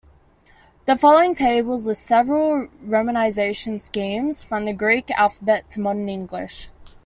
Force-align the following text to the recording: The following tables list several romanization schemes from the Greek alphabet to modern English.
The 0.87 0.97
following 0.97 1.35
tables 1.35 1.85
list 1.85 2.07
several 2.07 2.69
romanization 2.83 3.79
schemes 3.79 4.43
from 4.43 4.65
the 4.65 4.73
Greek 4.73 5.11
alphabet 5.11 5.69
to 5.69 5.79
modern 5.79 6.09
English. 6.09 6.71